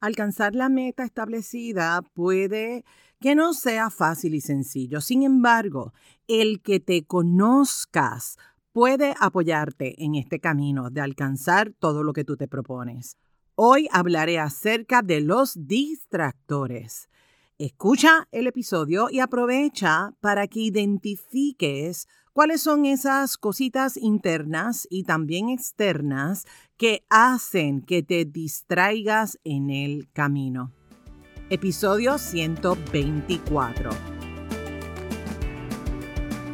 Alcanzar 0.00 0.54
la 0.54 0.70
meta 0.70 1.04
establecida 1.04 2.00
puede 2.14 2.84
que 3.20 3.34
no 3.34 3.52
sea 3.52 3.90
fácil 3.90 4.34
y 4.34 4.40
sencillo. 4.40 5.02
Sin 5.02 5.22
embargo, 5.22 5.92
el 6.26 6.62
que 6.62 6.80
te 6.80 7.04
conozcas 7.04 8.38
puede 8.72 9.14
apoyarte 9.20 10.02
en 10.02 10.14
este 10.14 10.40
camino 10.40 10.88
de 10.88 11.02
alcanzar 11.02 11.74
todo 11.78 12.02
lo 12.02 12.14
que 12.14 12.24
tú 12.24 12.38
te 12.38 12.48
propones. 12.48 13.18
Hoy 13.56 13.88
hablaré 13.92 14.38
acerca 14.38 15.02
de 15.02 15.20
los 15.20 15.66
distractores. 15.66 17.10
Escucha 17.58 18.26
el 18.32 18.46
episodio 18.46 19.10
y 19.10 19.20
aprovecha 19.20 20.14
para 20.20 20.46
que 20.48 20.60
identifiques 20.60 22.08
cuáles 22.32 22.62
son 22.62 22.86
esas 22.86 23.36
cositas 23.36 23.96
internas 23.96 24.86
y 24.90 25.04
también 25.04 25.48
externas 25.48 26.44
que 26.76 27.04
hacen 27.10 27.82
que 27.82 28.02
te 28.02 28.24
distraigas 28.24 29.38
en 29.44 29.70
el 29.70 30.08
camino. 30.12 30.72
Episodio 31.50 32.18
124. 32.18 33.90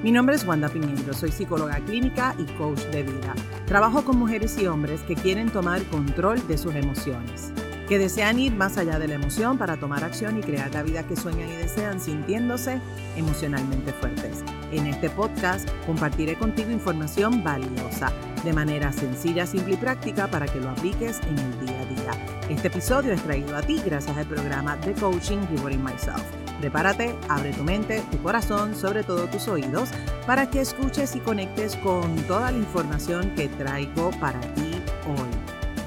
Mi 0.02 0.12
nombre 0.12 0.36
es 0.36 0.46
Wanda 0.46 0.68
Pimiento, 0.68 1.12
soy 1.12 1.32
psicóloga 1.32 1.84
clínica 1.84 2.34
y 2.38 2.44
coach 2.56 2.80
de 2.92 3.02
vida. 3.02 3.34
Trabajo 3.66 4.04
con 4.04 4.18
mujeres 4.18 4.56
y 4.58 4.66
hombres 4.66 5.02
que 5.02 5.14
quieren 5.14 5.50
tomar 5.50 5.82
control 5.84 6.46
de 6.46 6.58
sus 6.58 6.74
emociones 6.74 7.52
que 7.88 7.98
desean 7.98 8.38
ir 8.38 8.52
más 8.52 8.78
allá 8.78 8.98
de 8.98 9.08
la 9.08 9.14
emoción 9.14 9.58
para 9.58 9.76
tomar 9.76 10.02
acción 10.02 10.38
y 10.38 10.40
crear 10.40 10.72
la 10.72 10.82
vida 10.82 11.06
que 11.06 11.16
sueñan 11.16 11.48
y 11.48 11.56
desean 11.56 12.00
sintiéndose 12.00 12.80
emocionalmente 13.16 13.92
fuertes. 13.92 14.42
En 14.72 14.86
este 14.86 15.08
podcast 15.08 15.68
compartiré 15.86 16.36
contigo 16.36 16.70
información 16.70 17.44
valiosa 17.44 18.12
de 18.44 18.52
manera 18.52 18.92
sencilla, 18.92 19.46
simple 19.46 19.74
y 19.74 19.76
práctica 19.76 20.26
para 20.28 20.46
que 20.46 20.60
lo 20.60 20.70
apliques 20.70 21.20
en 21.20 21.38
el 21.38 21.66
día 21.66 21.80
a 21.80 21.86
día. 21.86 22.40
Este 22.48 22.68
episodio 22.68 23.12
es 23.12 23.22
traído 23.22 23.56
a 23.56 23.62
ti 23.62 23.80
gracias 23.84 24.16
al 24.16 24.26
programa 24.26 24.76
de 24.78 24.92
coaching 24.94 25.38
Rewarding 25.50 25.82
Myself. 25.82 26.22
Prepárate, 26.60 27.14
abre 27.28 27.52
tu 27.52 27.62
mente, 27.62 28.02
tu 28.10 28.18
corazón, 28.22 28.74
sobre 28.74 29.04
todo 29.04 29.26
tus 29.26 29.46
oídos, 29.46 29.90
para 30.26 30.50
que 30.50 30.60
escuches 30.60 31.14
y 31.14 31.20
conectes 31.20 31.76
con 31.76 32.16
toda 32.22 32.50
la 32.50 32.58
información 32.58 33.30
que 33.36 33.48
traigo 33.48 34.10
para 34.18 34.40
ti 34.40 34.72
hoy. 35.06 35.28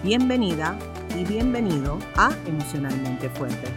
Bienvenida 0.04 0.78
bienvenido 1.30 2.00
a 2.16 2.36
Emocionalmente 2.48 3.30
Fuerte. 3.30 3.68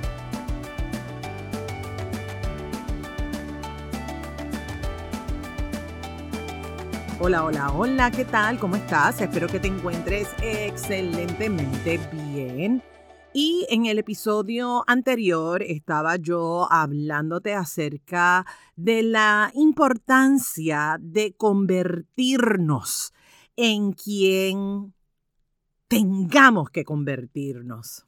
Hola, 7.20 7.44
hola, 7.44 7.70
hola, 7.72 8.10
¿qué 8.10 8.24
tal? 8.24 8.58
¿Cómo 8.58 8.76
estás? 8.76 9.20
Espero 9.20 9.48
que 9.48 9.60
te 9.60 9.68
encuentres 9.68 10.28
excelentemente 10.40 12.00
bien. 12.10 12.82
Y 13.34 13.66
en 13.68 13.84
el 13.84 13.98
episodio 13.98 14.82
anterior 14.86 15.62
estaba 15.62 16.16
yo 16.16 16.66
hablándote 16.72 17.52
acerca 17.52 18.46
de 18.76 19.02
la 19.02 19.50
importancia 19.54 20.96
de 21.00 21.34
convertirnos 21.36 23.12
en 23.56 23.92
quien 23.92 24.94
tengamos 25.92 26.70
que 26.70 26.84
convertirnos. 26.84 28.06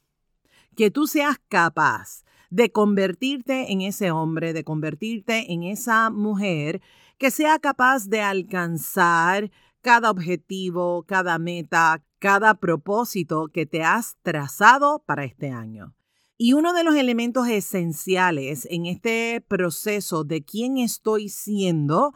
Que 0.75 0.91
tú 0.91 1.07
seas 1.07 1.37
capaz 1.51 2.25
de 2.49 2.73
convertirte 2.73 3.73
en 3.73 3.83
ese 3.83 4.11
hombre, 4.11 4.55
de 4.55 4.65
convertirte 4.65 5.53
en 5.53 5.65
esa 5.65 6.09
mujer 6.09 6.81
que 7.19 7.31
sea 7.31 7.59
capaz 7.59 8.07
de 8.09 8.23
alcanzar 8.23 9.51
cada 9.83 10.11
objetivo, 10.11 11.05
cada 11.07 11.39
meta, 11.39 12.03
cada 12.21 12.55
propósito 12.55 13.49
que 13.49 13.67
te 13.67 13.83
has 13.83 14.17
trazado 14.23 15.05
para 15.05 15.27
este 15.27 15.51
año. 15.51 15.95
Y 16.39 16.55
uno 16.55 16.73
de 16.73 16.85
los 16.85 16.95
elementos 16.95 17.49
esenciales 17.49 18.67
en 18.71 18.87
este 18.87 19.45
proceso 19.47 20.25
de 20.25 20.43
quién 20.43 20.79
estoy 20.79 21.29
siendo 21.29 22.15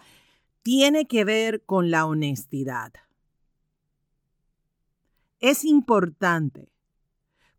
tiene 0.62 1.06
que 1.06 1.26
ver 1.26 1.62
con 1.66 1.90
la 1.90 2.06
honestidad 2.06 2.94
es 5.40 5.64
importante 5.64 6.72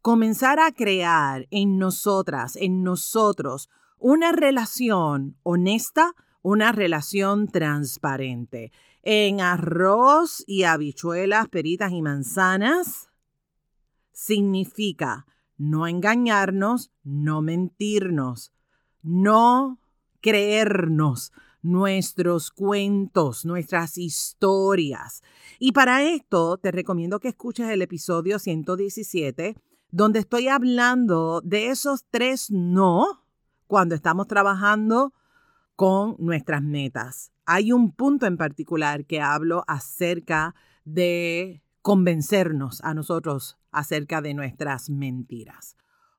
comenzar 0.01 0.59
a 0.59 0.71
crear 0.71 1.47
en 1.51 1.77
nosotras, 1.77 2.55
en 2.55 2.83
nosotros, 2.83 3.69
una 3.97 4.31
relación 4.31 5.37
honesta, 5.43 6.13
una 6.41 6.71
relación 6.71 7.47
transparente. 7.47 8.71
En 9.03 9.41
arroz 9.41 10.43
y 10.47 10.63
habichuelas, 10.63 11.49
peritas 11.49 11.91
y 11.91 12.01
manzanas 12.01 13.09
significa 14.11 15.25
no 15.57 15.87
engañarnos, 15.87 16.91
no 17.03 17.41
mentirnos, 17.41 18.53
no 19.01 19.79
creernos, 20.21 21.31
nuestros 21.61 22.51
cuentos, 22.51 23.45
nuestras 23.45 23.97
historias. 23.97 25.21
Y 25.59 25.71
para 25.71 26.03
esto 26.03 26.57
te 26.57 26.71
recomiendo 26.71 27.19
que 27.19 27.29
escuches 27.29 27.69
el 27.69 27.81
episodio 27.81 28.39
117, 28.39 29.55
donde 29.91 30.19
estoy 30.19 30.47
hablando 30.47 31.41
de 31.41 31.69
esos 31.69 32.05
tres 32.09 32.51
no 32.51 33.25
cuando 33.67 33.95
estamos 33.95 34.27
trabajando 34.27 35.13
con 35.75 36.15
nuestras 36.19 36.61
metas. 36.61 37.31
Hay 37.45 37.71
un 37.71 37.91
punto 37.91 38.25
en 38.25 38.37
particular 38.37 39.05
que 39.05 39.21
hablo 39.21 39.63
acerca 39.67 40.55
de 40.85 41.63
convencernos 41.81 42.81
a 42.83 42.93
nosotros 42.93 43.57
acerca 43.71 44.21
de 44.21 44.33
nuestras 44.33 44.89
mentiras. 44.89 45.75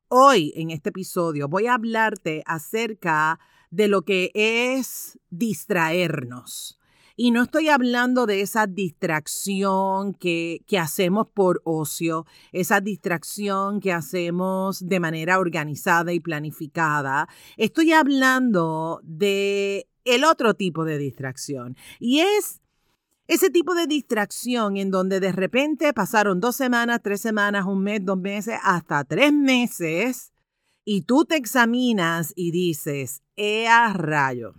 Hoy 0.08 0.52
en 0.56 0.70
este 0.70 0.88
episodio 0.88 1.48
voy 1.48 1.66
a 1.66 1.74
hablarte 1.74 2.42
acerca 2.46 3.38
de 3.70 3.88
lo 3.88 4.02
que 4.02 4.30
es 4.34 5.18
distraernos. 5.30 6.78
Y 7.16 7.32
no 7.32 7.42
estoy 7.42 7.68
hablando 7.68 8.24
de 8.24 8.40
esa 8.40 8.66
distracción 8.66 10.14
que, 10.14 10.62
que, 10.66 10.78
hacemos 10.78 11.26
por 11.28 11.60
ocio, 11.64 12.24
esa 12.50 12.80
distracción 12.80 13.80
que 13.80 13.92
hacemos 13.92 14.86
de 14.86 15.00
manera 15.00 15.38
organizada 15.38 16.14
y 16.14 16.20
planificada. 16.20 17.28
Estoy 17.58 17.92
hablando 17.92 19.00
de 19.02 19.86
el 20.04 20.24
otro 20.24 20.54
tipo 20.54 20.86
de 20.86 20.96
distracción. 20.96 21.76
Y 21.98 22.20
es 22.20 22.62
ese 23.26 23.50
tipo 23.50 23.74
de 23.74 23.86
distracción 23.86 24.76
en 24.76 24.90
donde 24.90 25.20
de 25.20 25.32
repente 25.32 25.92
pasaron 25.92 26.40
dos 26.40 26.56
semanas, 26.56 27.00
tres 27.02 27.20
semanas, 27.20 27.66
un 27.66 27.82
mes, 27.82 28.04
dos 28.04 28.18
meses, 28.18 28.58
hasta 28.62 29.04
tres 29.04 29.32
meses 29.32 30.32
y 30.92 31.02
tú 31.02 31.24
te 31.24 31.36
examinas 31.36 32.32
y 32.34 32.50
dices, 32.50 33.22
¡ea 33.36 33.92
rayo! 33.92 34.54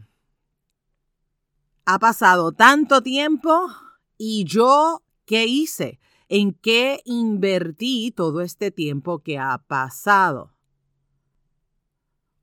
Ha 1.83 1.99
pasado 1.99 2.53
tanto 2.53 3.03
tiempo 3.03 3.67
y 4.17 4.45
yo, 4.45 5.03
¿qué 5.25 5.45
hice? 5.45 5.99
¿En 6.29 6.53
qué 6.53 7.01
invertí 7.03 8.13
todo 8.15 8.39
este 8.39 8.71
tiempo 8.71 9.19
que 9.19 9.39
ha 9.39 9.57
pasado? 9.57 10.53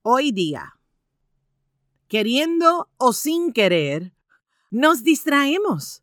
Hoy 0.03 0.33
día, 0.33 0.79
queriendo 2.09 2.91
o 2.99 3.15
sin 3.15 3.55
querer, 3.55 4.13
nos 4.71 5.03
distraemos 5.03 6.03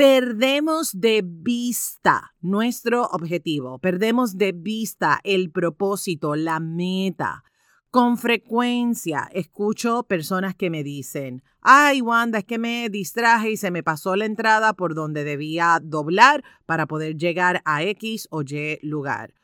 perdemos 0.00 0.98
de 0.98 1.22
vista 1.22 2.32
nuestro 2.40 3.04
objetivo, 3.08 3.78
perdemos 3.80 4.38
de 4.38 4.52
vista 4.52 5.20
el 5.24 5.50
propósito, 5.50 6.36
la 6.36 6.58
meta. 6.58 7.44
Con 7.90 8.16
frecuencia 8.16 9.28
escucho 9.30 10.04
personas 10.04 10.54
que 10.54 10.70
me 10.70 10.82
dicen, 10.82 11.42
ay 11.60 12.00
Wanda, 12.00 12.38
es 12.38 12.44
que 12.46 12.56
me 12.56 12.88
distraje 12.88 13.50
y 13.50 13.56
se 13.58 13.70
me 13.70 13.82
pasó 13.82 14.16
la 14.16 14.24
entrada 14.24 14.72
por 14.72 14.94
donde 14.94 15.22
debía 15.22 15.78
doblar 15.82 16.44
para 16.64 16.86
poder 16.86 17.18
llegar 17.18 17.60
a 17.66 17.82
X 17.82 18.26
o 18.30 18.40
Y 18.40 18.78
lugar. 18.80 19.34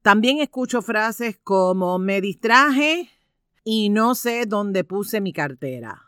También 0.00 0.38
escucho 0.38 0.80
frases 0.80 1.38
como 1.44 1.98
me 1.98 2.22
distraje 2.22 3.10
y 3.64 3.90
no 3.90 4.14
sé 4.14 4.46
dónde 4.46 4.82
puse 4.82 5.20
mi 5.20 5.34
cartera 5.34 6.05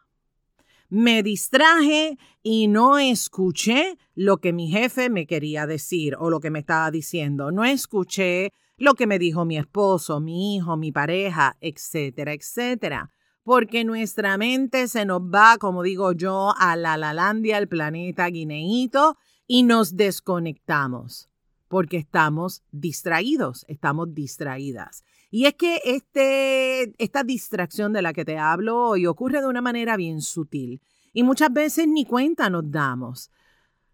me 0.89 1.23
distraje 1.23 2.19
y 2.43 2.69
no 2.69 2.99
escuché 2.99 3.99
lo 4.15 4.39
que 4.39 4.53
mi 4.53 4.69
jefe 4.69 5.11
me 5.11 5.27
quería 5.27 5.67
decir 5.67 6.17
o 6.19 6.31
lo 6.31 6.41
que 6.41 6.51
me 6.51 6.61
estaba 6.61 6.91
diciendo. 6.91 7.51
No 7.51 7.65
escuché 7.65 8.53
lo 8.77 8.95
que 8.95 9.07
me 9.07 9.19
dijo 9.19 9.45
mi 9.45 9.59
esposo, 9.59 10.21
mi 10.21 10.57
hijo, 10.57 10.77
mi 10.77 10.93
pareja, 10.93 11.57
etcétera, 11.61 12.33
etcétera. 12.33 13.11
Porque 13.43 13.85
nuestra 13.85 14.37
mente 14.37 14.89
se 14.89 15.05
nos 15.05 15.23
va, 15.23 15.57
como 15.59 15.83
digo 15.83 16.13
yo, 16.13 16.55
a 16.59 16.77
la 16.77 16.97
Lalandia, 16.97 17.57
al 17.57 17.69
planeta 17.69 18.27
guineíto, 18.29 19.17
y 19.47 19.63
nos 19.63 19.97
desconectamos 19.97 21.29
porque 21.69 21.99
estamos 21.99 22.63
distraídos, 22.71 23.65
estamos 23.69 24.15
distraídas. 24.15 25.05
Y 25.31 25.47
es 25.47 25.55
que 25.55 25.81
este, 25.85 26.95
esta 27.03 27.23
distracción 27.23 27.93
de 27.93 28.03
la 28.03 28.13
que 28.13 28.25
te 28.25 28.39
hablo 28.39 28.79
hoy 28.79 29.07
ocurre 29.07 29.41
de 29.41 29.47
una 29.47 29.61
manera 29.61 29.97
bien 29.97 30.23
sutil 30.23 30.81
y 31.13 31.23
muchas 31.23 31.53
veces 31.53 31.87
ni 31.87 32.05
cuenta 32.05 32.49
nos 32.49 32.71
damos. 32.71 33.31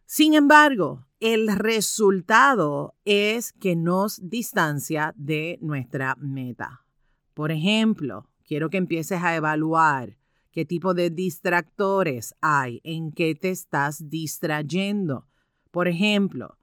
Sin 0.06 0.34
embargo, 0.34 1.06
el 1.18 1.48
resultado 1.56 2.94
es 3.04 3.52
que 3.52 3.74
nos 3.74 4.28
distancia 4.28 5.12
de 5.16 5.58
nuestra 5.60 6.16
meta. 6.20 6.84
Por 7.32 7.50
ejemplo, 7.50 8.28
quiero 8.46 8.70
que 8.70 8.76
empieces 8.76 9.22
a 9.22 9.34
evaluar 9.34 10.18
qué 10.52 10.64
tipo 10.64 10.94
de 10.94 11.10
distractores 11.10 12.34
hay, 12.40 12.80
en 12.84 13.10
qué 13.10 13.34
te 13.34 13.50
estás 13.50 14.08
distrayendo. 14.08 15.26
Por 15.72 15.88
ejemplo, 15.88 16.58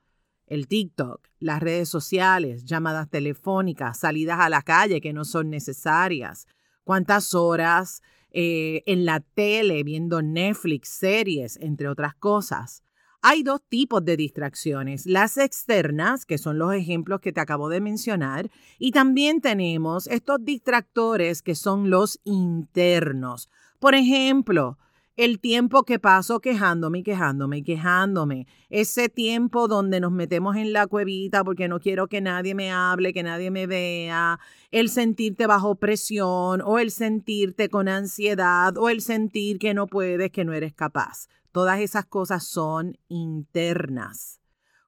el 0.52 0.68
TikTok, 0.68 1.30
las 1.40 1.62
redes 1.62 1.88
sociales, 1.88 2.66
llamadas 2.66 3.10
telefónicas, 3.10 3.98
salidas 3.98 4.42
a 4.42 4.50
la 4.50 4.62
calle 4.62 5.00
que 5.00 5.14
no 5.14 5.24
son 5.24 5.50
necesarias, 5.50 6.46
cuántas 6.84 7.34
horas 7.34 8.02
eh, 8.32 8.84
en 8.86 9.06
la 9.06 9.22
tele 9.22 9.82
viendo 9.86 10.22
Netflix, 10.22 10.90
series, 10.90 11.56
entre 11.62 11.88
otras 11.88 12.16
cosas. 12.16 12.84
Hay 13.22 13.44
dos 13.44 13.62
tipos 13.70 14.04
de 14.04 14.18
distracciones, 14.18 15.06
las 15.06 15.38
externas, 15.38 16.26
que 16.26 16.38
son 16.38 16.60
los 16.60 16.74
ejemplos 16.74 17.22
que 17.22 17.32
te 17.32 17.40
acabo 17.40 17.70
de 17.70 17.80
mencionar, 17.80 18.52
y 18.78 18.92
también 18.92 19.40
tenemos 19.40 20.08
estos 20.08 20.44
distractores 20.44 21.42
que 21.42 21.56
son 21.56 21.90
los 21.90 22.20
internos. 22.26 23.50
Por 23.80 23.96
ejemplo, 23.96 24.78
el 25.18 25.40
tiempo 25.40 25.84
que 25.84 26.00
paso 26.00 26.40
quejándome, 26.40 27.04
quejándome, 27.04 27.64
quejándome. 27.64 28.48
Ese 28.70 29.10
tiempo 29.10 29.68
donde 29.68 30.00
nos 30.00 30.12
metemos 30.12 30.56
en 30.56 30.74
la 30.74 30.88
cuevita 30.88 31.44
porque 31.44 31.68
no 31.68 31.80
quiero 31.80 32.08
que 32.08 32.22
nadie 32.22 32.56
me 32.56 32.72
hable, 32.72 33.14
que 33.14 33.24
nadie 33.24 33.52
me 33.52 33.68
vea. 33.68 34.40
El 34.72 34.90
sentirte 34.90 35.48
bajo 35.48 35.76
presión 35.76 36.62
o 36.62 36.80
el 36.80 36.92
sentirte 36.92 37.70
con 37.70 37.88
ansiedad 37.88 38.78
o 38.78 38.90
el 38.90 39.02
sentir 39.02 39.60
que 39.60 39.74
no 39.74 39.88
puedes, 39.88 40.32
que 40.32 40.46
no 40.46 40.54
eres 40.54 40.74
capaz. 40.74 41.28
Todas 41.52 41.80
esas 41.82 42.06
cosas 42.06 42.46
son 42.46 42.98
internas. 43.10 44.40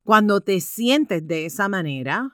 Cuando 0.03 0.41
te 0.41 0.61
sientes 0.61 1.27
de 1.27 1.45
esa 1.45 1.67
manera, 1.67 2.33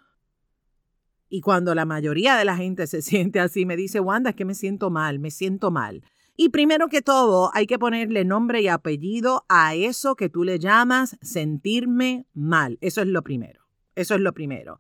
y 1.30 1.41
cuando 1.41 1.75
la 1.75 1.86
mayoría 1.86 2.36
de 2.36 2.45
la 2.45 2.57
gente 2.57 2.88
se 2.88 3.01
siente 3.03 3.39
así, 3.39 3.65
me 3.65 3.75
dice, 3.75 4.00
Wanda, 4.00 4.31
es 4.31 4.36
que 4.36 4.45
me 4.45 4.56
siento 4.56 4.89
mal, 4.89 5.19
me 5.19 5.31
siento 5.31 5.71
mal. 5.71 6.03
Y 6.41 6.47
primero 6.47 6.88
que 6.88 7.01
todo, 7.01 7.51
hay 7.53 7.68
que 7.68 7.77
ponerle 7.77 8.24
nombre 8.24 8.62
y 8.62 8.69
apellido 8.69 9.44
a 9.50 9.75
eso 9.75 10.15
que 10.15 10.30
tú 10.30 10.45
le 10.45 10.57
llamas 10.57 11.18
sentirme 11.21 12.27
mal. 12.33 12.77
Eso 12.80 13.01
es 13.01 13.07
lo 13.07 13.24
primero. 13.24 13.65
Eso 13.94 14.15
es 14.15 14.21
lo 14.21 14.33
primero. 14.33 14.80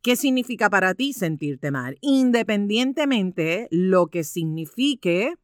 ¿Qué 0.00 0.16
significa 0.16 0.70
para 0.70 0.94
ti 0.94 1.12
sentirte 1.12 1.70
mal? 1.70 1.98
Independientemente 2.00 3.68
lo 3.70 4.06
que 4.06 4.24
signifique 4.24 5.34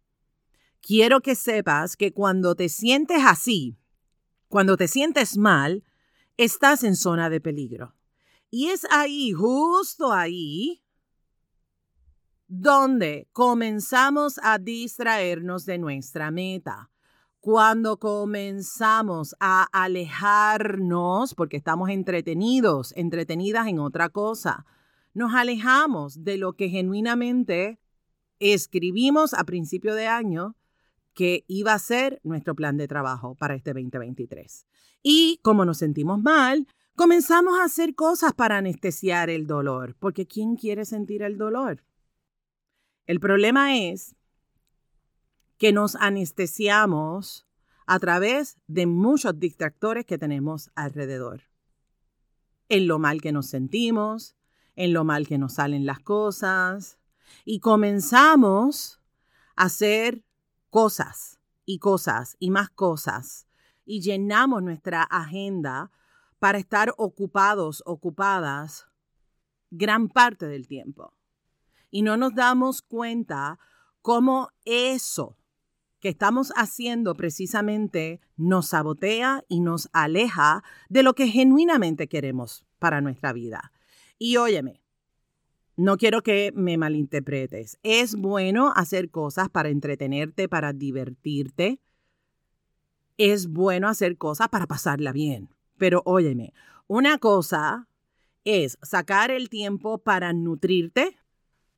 quiero 0.80 1.20
que 1.20 1.34
sepas 1.34 1.94
que 1.94 2.14
cuando 2.14 2.54
te 2.54 2.70
sientes 2.70 3.18
así, 3.22 3.76
cuando 4.48 4.78
te 4.78 4.88
sientes 4.88 5.36
mal, 5.36 5.84
estás 6.38 6.84
en 6.84 6.96
zona 6.96 7.28
de 7.28 7.42
peligro. 7.42 7.94
Y 8.48 8.68
es 8.68 8.86
ahí, 8.90 9.32
justo 9.32 10.10
ahí, 10.10 10.82
donde 12.52 13.28
comenzamos 13.32 14.40
a 14.42 14.58
distraernos 14.58 15.66
de 15.66 15.78
nuestra 15.78 16.32
meta. 16.32 16.90
Cuando 17.38 18.00
comenzamos 18.00 19.36
a 19.38 19.68
alejarnos, 19.72 21.36
porque 21.36 21.56
estamos 21.56 21.90
entretenidos, 21.90 22.92
entretenidas 22.96 23.68
en 23.68 23.78
otra 23.78 24.08
cosa, 24.08 24.66
nos 25.14 25.32
alejamos 25.32 26.24
de 26.24 26.38
lo 26.38 26.54
que 26.54 26.68
genuinamente 26.68 27.78
escribimos 28.40 29.32
a 29.32 29.44
principio 29.44 29.94
de 29.94 30.08
año 30.08 30.56
que 31.14 31.44
iba 31.46 31.72
a 31.72 31.78
ser 31.78 32.20
nuestro 32.24 32.56
plan 32.56 32.76
de 32.76 32.88
trabajo 32.88 33.36
para 33.36 33.54
este 33.54 33.72
2023. 33.72 34.66
Y 35.04 35.38
como 35.44 35.64
nos 35.64 35.78
sentimos 35.78 36.20
mal, 36.20 36.66
comenzamos 36.96 37.60
a 37.60 37.64
hacer 37.64 37.94
cosas 37.94 38.32
para 38.32 38.56
anestesiar 38.56 39.30
el 39.30 39.46
dolor, 39.46 39.94
porque 40.00 40.26
¿quién 40.26 40.56
quiere 40.56 40.84
sentir 40.84 41.22
el 41.22 41.38
dolor? 41.38 41.84
El 43.10 43.18
problema 43.18 43.76
es 43.76 44.14
que 45.58 45.72
nos 45.72 45.96
anestesiamos 45.96 47.44
a 47.84 47.98
través 47.98 48.56
de 48.68 48.86
muchos 48.86 49.36
distractores 49.36 50.06
que 50.06 50.16
tenemos 50.16 50.70
alrededor. 50.76 51.42
En 52.68 52.86
lo 52.86 53.00
mal 53.00 53.20
que 53.20 53.32
nos 53.32 53.46
sentimos, 53.46 54.36
en 54.76 54.92
lo 54.92 55.02
mal 55.02 55.26
que 55.26 55.38
nos 55.38 55.54
salen 55.54 55.86
las 55.86 55.98
cosas, 55.98 57.00
y 57.44 57.58
comenzamos 57.58 59.00
a 59.56 59.64
hacer 59.64 60.22
cosas 60.70 61.40
y 61.66 61.80
cosas 61.80 62.36
y 62.38 62.50
más 62.50 62.70
cosas 62.70 63.48
y 63.84 64.02
llenamos 64.02 64.62
nuestra 64.62 65.02
agenda 65.02 65.90
para 66.38 66.58
estar 66.58 66.94
ocupados, 66.96 67.82
ocupadas 67.86 68.86
gran 69.72 70.08
parte 70.08 70.46
del 70.46 70.68
tiempo. 70.68 71.12
Y 71.90 72.02
no 72.02 72.16
nos 72.16 72.34
damos 72.34 72.82
cuenta 72.82 73.58
cómo 74.02 74.50
eso 74.64 75.36
que 76.00 76.08
estamos 76.08 76.52
haciendo 76.56 77.14
precisamente 77.14 78.20
nos 78.36 78.68
sabotea 78.68 79.44
y 79.48 79.60
nos 79.60 79.88
aleja 79.92 80.64
de 80.88 81.02
lo 81.02 81.14
que 81.14 81.28
genuinamente 81.28 82.08
queremos 82.08 82.64
para 82.78 83.00
nuestra 83.00 83.32
vida. 83.32 83.72
Y 84.18 84.36
óyeme, 84.38 84.80
no 85.76 85.96
quiero 85.96 86.22
que 86.22 86.52
me 86.54 86.76
malinterpretes. 86.78 87.78
Es 87.82 88.14
bueno 88.14 88.72
hacer 88.74 89.10
cosas 89.10 89.48
para 89.48 89.68
entretenerte, 89.68 90.48
para 90.48 90.72
divertirte. 90.72 91.80
Es 93.18 93.48
bueno 93.48 93.88
hacer 93.88 94.16
cosas 94.16 94.48
para 94.48 94.66
pasarla 94.66 95.12
bien. 95.12 95.50
Pero 95.76 96.02
óyeme, 96.04 96.52
una 96.86 97.18
cosa 97.18 97.88
es 98.44 98.78
sacar 98.82 99.30
el 99.30 99.48
tiempo 99.48 99.98
para 99.98 100.32
nutrirte 100.32 101.16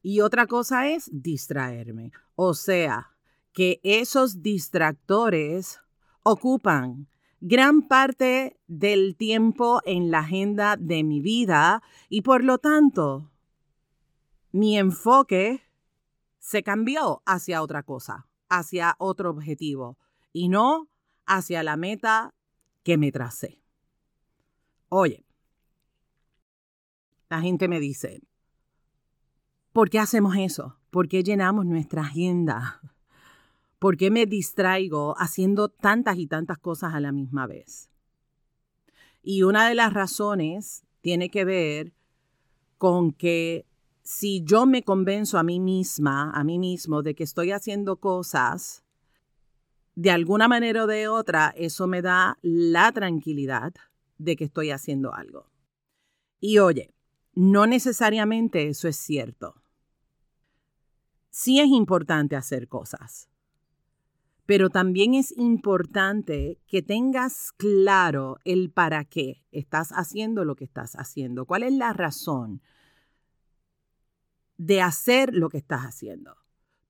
y 0.02 0.20
otra 0.20 0.46
cosa 0.46 0.88
es 0.88 1.08
distraerme. 1.12 2.12
O 2.34 2.54
sea, 2.54 3.12
que 3.52 3.80
esos 3.82 4.42
distractores 4.42 5.80
ocupan 6.22 7.08
gran 7.40 7.82
parte 7.82 8.58
del 8.66 9.16
tiempo 9.16 9.80
en 9.84 10.10
la 10.10 10.20
agenda 10.20 10.76
de 10.76 11.02
mi 11.04 11.20
vida 11.20 11.82
y 12.08 12.22
por 12.22 12.44
lo 12.44 12.58
tanto 12.58 13.30
mi 14.52 14.78
enfoque 14.78 15.62
se 16.38 16.62
cambió 16.62 17.22
hacia 17.24 17.62
otra 17.62 17.82
cosa, 17.82 18.28
hacia 18.48 18.94
otro 18.98 19.30
objetivo 19.30 19.98
y 20.32 20.48
no 20.48 20.88
hacia 21.26 21.62
la 21.62 21.76
meta 21.76 22.34
que 22.82 22.96
me 22.96 23.12
tracé. 23.12 23.60
Oye, 24.88 25.24
la 27.28 27.40
gente 27.40 27.66
me 27.66 27.80
dice, 27.80 28.22
¿por 29.72 29.90
qué 29.90 29.98
hacemos 29.98 30.36
eso? 30.36 30.76
¿Por 30.90 31.08
qué 31.08 31.22
llenamos 31.22 31.66
nuestra 31.66 32.02
agenda? 32.02 32.80
¿Por 33.78 33.96
qué 33.96 34.10
me 34.10 34.26
distraigo 34.26 35.14
haciendo 35.18 35.68
tantas 35.68 36.18
y 36.18 36.26
tantas 36.26 36.58
cosas 36.58 36.94
a 36.94 37.00
la 37.00 37.12
misma 37.12 37.46
vez? 37.46 37.90
Y 39.22 39.42
una 39.42 39.68
de 39.68 39.74
las 39.74 39.92
razones 39.92 40.84
tiene 41.00 41.30
que 41.30 41.44
ver 41.44 41.92
con 42.78 43.12
que 43.12 43.66
si 44.02 44.42
yo 44.44 44.66
me 44.66 44.82
convenzo 44.82 45.38
a 45.38 45.42
mí 45.42 45.60
misma, 45.60 46.30
a 46.32 46.44
mí 46.44 46.58
mismo, 46.58 47.02
de 47.02 47.14
que 47.14 47.24
estoy 47.24 47.52
haciendo 47.52 47.96
cosas, 47.96 48.84
de 49.94 50.10
alguna 50.10 50.48
manera 50.48 50.84
o 50.84 50.86
de 50.86 51.08
otra, 51.08 51.52
eso 51.56 51.86
me 51.86 52.02
da 52.02 52.38
la 52.42 52.90
tranquilidad 52.92 53.74
de 54.18 54.36
que 54.36 54.44
estoy 54.44 54.70
haciendo 54.70 55.14
algo. 55.14 55.50
Y 56.40 56.58
oye, 56.58 56.94
no 57.34 57.66
necesariamente 57.66 58.68
eso 58.68 58.88
es 58.88 58.96
cierto. 58.96 59.61
Sí 61.34 61.60
es 61.60 61.68
importante 61.68 62.36
hacer 62.36 62.68
cosas, 62.68 63.30
pero 64.44 64.68
también 64.68 65.14
es 65.14 65.34
importante 65.38 66.60
que 66.66 66.82
tengas 66.82 67.52
claro 67.52 68.36
el 68.44 68.70
para 68.70 69.06
qué 69.06 69.42
estás 69.50 69.92
haciendo 69.92 70.44
lo 70.44 70.56
que 70.56 70.64
estás 70.64 70.92
haciendo, 70.94 71.46
cuál 71.46 71.62
es 71.62 71.72
la 71.72 71.94
razón 71.94 72.60
de 74.58 74.82
hacer 74.82 75.32
lo 75.32 75.48
que 75.48 75.56
estás 75.56 75.80
haciendo. 75.84 76.36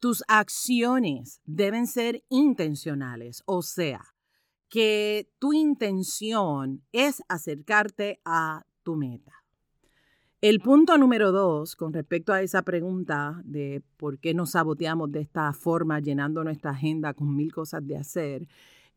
Tus 0.01 0.25
acciones 0.27 1.41
deben 1.45 1.87
ser 1.87 2.25
intencionales, 2.29 3.45
o 3.47 3.63
sea, 3.63 4.17
que 4.69 5.31
tu 5.39 5.53
intención 5.53 6.85
es 6.91 7.23
acercarte 7.29 8.21
a 8.25 8.67
tu 8.83 8.97
meta. 8.97 9.42
El 10.43 10.59
punto 10.59 10.99
número 10.99 11.31
dos, 11.31 11.77
con 11.77 11.93
respecto 11.93 12.33
a 12.33 12.43
esa 12.43 12.63
pregunta 12.63 13.41
de 13.45 13.81
por 13.97 14.19
qué 14.19 14.35
nos 14.35 14.51
saboteamos 14.51 15.13
de 15.13 15.21
esta 15.21 15.53
forma, 15.53 16.01
llenando 16.01 16.43
nuestra 16.43 16.73
agenda 16.73 17.15
con 17.15 17.37
mil 17.37 17.53
cosas 17.53 17.87
de 17.87 17.97
hacer, 17.97 18.49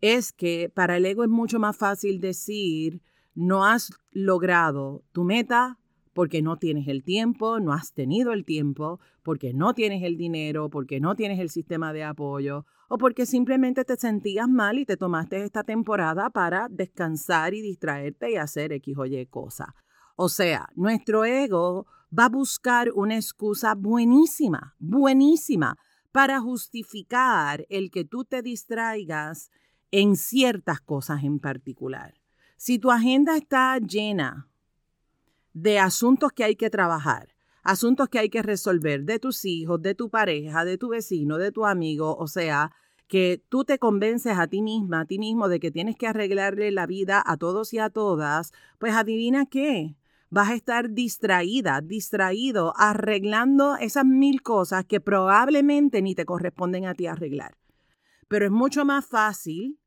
es 0.02 0.34
que 0.34 0.72
para 0.74 0.98
el 0.98 1.06
ego 1.06 1.24
es 1.24 1.30
mucho 1.30 1.60
más 1.60 1.78
fácil 1.78 2.20
decir, 2.20 3.00
no 3.36 3.64
has 3.64 3.92
logrado 4.10 5.04
tu 5.12 5.24
meta 5.24 5.78
porque 6.14 6.42
no 6.42 6.58
tienes 6.58 6.88
el 6.88 7.04
tiempo, 7.04 7.60
no 7.60 7.74
has 7.74 7.94
tenido 7.94 8.34
el 8.34 8.44
tiempo, 8.44 9.00
porque 9.22 9.54
no 9.54 9.76
tienes 9.76 10.02
el 10.02 10.18
dinero, 10.18 10.72
porque 10.72 11.00
no 11.00 11.16
tienes 11.16 11.40
el 11.40 11.52
sistema 11.52 11.94
de 11.94 12.06
apoyo 12.06 12.66
o 12.90 12.98
porque 12.98 13.28
simplemente 13.28 13.86
te 13.86 13.98
sentías 13.98 14.50
mal 14.50 14.80
y 14.80 14.86
te 14.86 14.98
tomaste 14.98 15.44
esta 15.44 15.64
temporada 15.64 16.32
para 16.32 16.70
descansar 16.72 17.54
y 17.54 17.62
distraerte 17.62 18.32
y 18.32 18.36
hacer 18.38 18.72
X 18.72 18.98
o 18.98 19.06
Y 19.06 19.24
cosas. 19.28 19.68
O 20.16 20.30
sea, 20.30 20.70
nuestro 20.76 21.26
ego 21.26 21.88
va 22.18 22.26
a 22.26 22.30
buscar 22.30 22.92
una 22.94 23.16
excusa 23.16 23.76
buenísima, 23.76 24.76
buenísima, 24.80 25.78
para 26.12 26.40
justificar 26.40 27.66
el 27.70 27.92
que 27.92 28.06
tú 28.06 28.24
te 28.24 28.42
distraigas 28.42 29.52
en 29.92 30.16
ciertas 30.16 30.80
cosas 30.80 31.24
en 31.24 31.40
particular. 31.40 32.14
Si 32.56 32.80
tu 32.80 32.90
agenda 32.90 33.36
está 33.36 33.78
llena 33.80 34.48
de 35.54 35.80
asuntos 35.80 36.32
que 36.32 36.46
hay 36.46 36.56
que 36.56 36.70
trabajar, 36.70 37.36
asuntos 37.64 38.08
que 38.08 38.20
hay 38.20 38.30
que 38.30 38.42
resolver 38.42 39.04
de 39.04 39.20
tus 39.20 39.44
hijos, 39.44 39.82
de 39.82 39.96
tu 39.96 40.10
pareja, 40.10 40.64
de 40.64 40.78
tu 40.78 40.90
vecino, 40.90 41.38
de 41.38 41.52
tu 41.52 41.66
amigo, 41.66 42.16
o 42.16 42.28
sea, 42.28 42.72
que 43.08 43.44
tú 43.50 43.66
te 43.66 43.78
convences 43.78 44.38
a 44.38 44.48
ti 44.48 44.62
misma, 44.62 45.02
a 45.02 45.06
ti 45.06 45.20
mismo 45.20 45.50
de 45.50 45.60
que 45.60 45.72
tienes 45.72 45.96
que 45.96 46.08
arreglarle 46.08 46.72
la 46.72 46.88
vida 46.88 47.22
a 47.26 47.38
todos 47.38 47.74
y 47.74 47.80
a 47.80 47.90
todas, 47.90 48.54
pues 48.80 48.94
adivina 48.94 49.46
qué, 49.46 49.96
vas 50.36 50.50
a 50.50 50.56
estar 50.56 50.90
distraída, 50.90 51.80
distraído, 51.80 52.74
arreglando 52.76 53.78
esas 53.78 54.04
mil 54.04 54.42
cosas 54.42 54.84
que 54.84 55.00
probablemente 55.00 56.02
ni 56.02 56.14
te 56.14 56.26
corresponden 56.26 56.86
a 56.88 56.94
ti 56.94 57.08
arreglar. 57.08 57.58
Pero 58.28 58.44
es 58.44 58.52
mucho 58.52 58.84
más 58.84 59.06
fácil 59.06 59.80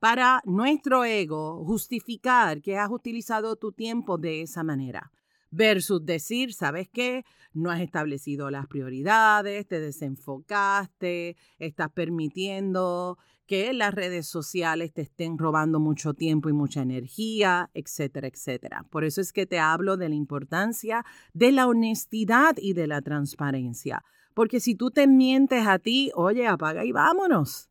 para 0.00 0.42
nuestro 0.44 1.02
ego 1.06 1.64
justificar 1.64 2.60
que 2.60 2.76
has 2.76 2.90
utilizado 2.90 3.56
tu 3.56 3.72
tiempo 3.72 4.18
de 4.18 4.42
esa 4.42 4.62
manera 4.64 5.12
versus 5.50 6.04
decir, 6.04 6.52
¿sabes 6.52 6.90
qué? 6.90 7.24
No 7.54 7.70
has 7.70 7.80
establecido 7.80 8.50
las 8.50 8.66
prioridades, 8.66 9.66
te 9.66 9.80
desenfocaste, 9.80 11.38
estás 11.58 11.90
permitiendo 11.92 13.16
que 13.48 13.72
las 13.72 13.94
redes 13.94 14.26
sociales 14.26 14.92
te 14.92 15.00
estén 15.02 15.38
robando 15.38 15.80
mucho 15.80 16.12
tiempo 16.12 16.50
y 16.50 16.52
mucha 16.52 16.82
energía, 16.82 17.70
etcétera, 17.72 18.28
etcétera. 18.28 18.84
Por 18.90 19.04
eso 19.04 19.22
es 19.22 19.32
que 19.32 19.46
te 19.46 19.58
hablo 19.58 19.96
de 19.96 20.10
la 20.10 20.14
importancia 20.14 21.04
de 21.32 21.50
la 21.50 21.66
honestidad 21.66 22.56
y 22.58 22.74
de 22.74 22.86
la 22.86 23.00
transparencia. 23.00 24.04
Porque 24.34 24.60
si 24.60 24.74
tú 24.74 24.90
te 24.90 25.06
mientes 25.06 25.66
a 25.66 25.78
ti, 25.78 26.12
oye, 26.14 26.46
apaga 26.46 26.84
y 26.84 26.92
vámonos. 26.92 27.70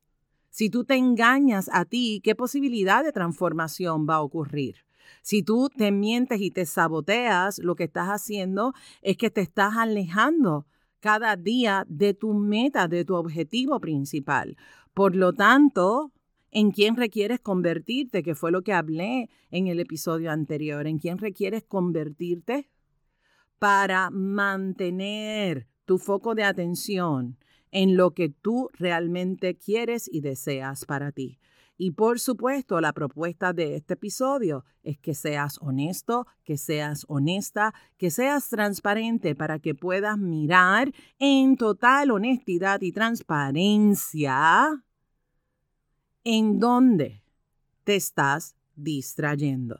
Si 0.50 0.72
tú 0.72 0.84
te 0.84 0.96
engañas 0.96 1.70
a 1.72 1.86
ti, 1.86 2.22
¿qué 2.24 2.34
posibilidad 2.34 3.04
de 3.04 3.12
transformación 3.12 4.08
va 4.10 4.16
a 4.16 4.22
ocurrir? 4.22 4.78
Si 5.22 5.44
tú 5.44 5.70
te 5.70 5.92
mientes 5.92 6.42
y 6.42 6.50
te 6.50 6.66
saboteas, 6.66 7.60
lo 7.60 7.76
que 7.76 7.84
estás 7.84 8.08
haciendo 8.08 8.74
es 9.04 9.16
que 9.16 9.30
te 9.30 9.42
estás 9.42 9.78
alejando 9.78 10.66
cada 11.00 11.36
día 11.36 11.86
de 11.88 12.14
tu 12.14 12.34
meta, 12.34 12.88
de 12.88 13.06
tu 13.06 13.16
objetivo 13.16 13.80
principal. 13.80 14.58
Por 14.94 15.16
lo 15.16 15.34
tanto, 15.34 16.12
¿en 16.52 16.72
quién 16.72 16.96
requieres 16.96 17.40
convertirte? 17.40 18.24
Que 18.24 18.36
fue 18.36 18.52
lo 18.52 18.62
que 18.62 18.74
hablé 18.74 19.30
en 19.52 19.68
el 19.68 19.80
episodio 19.80 20.32
anterior. 20.32 20.88
¿En 20.88 20.98
quién 20.98 21.18
requieres 21.18 21.64
convertirte? 21.64 22.70
Para 23.60 24.10
mantener 24.10 25.68
tu 25.86 25.98
foco 25.98 26.36
de 26.36 26.44
atención 26.44 27.38
en 27.72 27.98
lo 27.98 28.12
que 28.12 28.30
tú 28.30 28.70
realmente 28.74 29.56
quieres 29.56 30.10
y 30.12 30.22
deseas 30.22 30.86
para 30.86 31.12
ti. 31.12 31.40
Y 31.78 31.92
por 31.92 32.20
supuesto, 32.20 32.82
la 32.82 32.92
propuesta 32.92 33.54
de 33.54 33.76
este 33.76 33.94
episodio 33.94 34.66
es 34.82 34.98
que 34.98 35.14
seas 35.14 35.58
honesto, 35.62 36.26
que 36.44 36.58
seas 36.58 37.06
honesta, 37.08 37.76
que 37.98 38.10
seas 38.10 38.50
transparente 38.50 39.36
para 39.36 39.60
que 39.60 39.76
puedas 39.76 40.18
mirar 40.18 40.92
en 41.20 41.56
total 41.56 42.10
honestidad 42.10 42.82
y 42.82 42.92
transparencia 42.92 44.84
en 46.24 46.60
dónde 46.60 47.22
te 47.84 47.96
estás 47.96 48.56
distrayendo. 48.76 49.80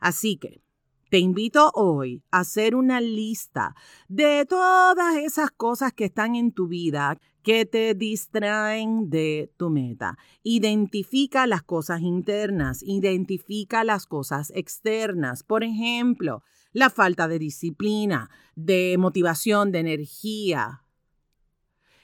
Así 0.00 0.36
que 0.38 0.60
te 1.08 1.18
invito 1.18 1.70
hoy 1.74 2.22
a 2.30 2.40
hacer 2.40 2.74
una 2.74 3.00
lista 3.00 3.74
de 4.08 4.46
todas 4.46 5.16
esas 5.16 5.50
cosas 5.50 5.92
que 5.92 6.04
están 6.04 6.36
en 6.36 6.52
tu 6.52 6.68
vida 6.68 7.18
que 7.42 7.66
te 7.66 7.94
distraen 7.94 9.10
de 9.10 9.52
tu 9.56 9.70
meta. 9.70 10.18
Identifica 10.42 11.46
las 11.46 11.62
cosas 11.62 12.00
internas, 12.00 12.82
identifica 12.82 13.84
las 13.84 14.06
cosas 14.06 14.52
externas. 14.54 15.42
Por 15.42 15.64
ejemplo, 15.64 16.42
la 16.72 16.90
falta 16.90 17.28
de 17.28 17.38
disciplina, 17.38 18.30
de 18.54 18.96
motivación, 18.98 19.72
de 19.72 19.78
energía. 19.80 20.82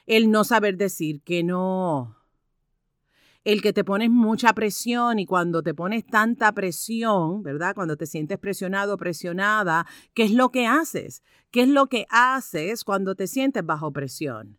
El 0.06 0.30
no 0.30 0.44
saber 0.44 0.76
decir 0.76 1.22
que 1.22 1.42
no 1.42 2.16
el 3.46 3.62
que 3.62 3.72
te 3.72 3.84
pones 3.84 4.10
mucha 4.10 4.52
presión 4.54 5.20
y 5.20 5.24
cuando 5.24 5.62
te 5.62 5.72
pones 5.72 6.04
tanta 6.04 6.50
presión, 6.50 7.44
¿verdad? 7.44 7.76
Cuando 7.76 7.96
te 7.96 8.04
sientes 8.04 8.40
presionado 8.40 8.96
presionada, 8.96 9.86
¿qué 10.14 10.24
es 10.24 10.32
lo 10.32 10.50
que 10.50 10.66
haces? 10.66 11.22
¿Qué 11.52 11.62
es 11.62 11.68
lo 11.68 11.86
que 11.86 12.06
haces 12.10 12.82
cuando 12.82 13.14
te 13.14 13.28
sientes 13.28 13.64
bajo 13.64 13.92
presión? 13.92 14.58